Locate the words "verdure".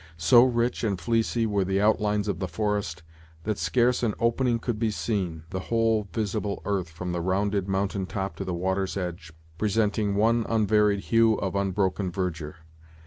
12.11-12.55